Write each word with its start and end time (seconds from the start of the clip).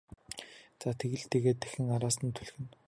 За 0.81 0.89
тэг 0.99 1.11
л 1.21 1.25
дээ 1.31 1.41
гээд 1.43 1.59
дахин 1.61 1.87
араас 1.95 2.17
нь 2.23 2.35
түлхэнэ. 2.35 2.71